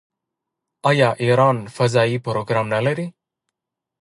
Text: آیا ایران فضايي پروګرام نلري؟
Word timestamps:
آیا 0.89 1.09
ایران 1.23 1.57
فضايي 1.75 2.17
پروګرام 2.25 2.65
نلري؟ 2.73 3.07